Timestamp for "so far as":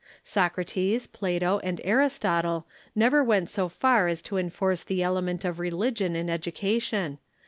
3.51-4.23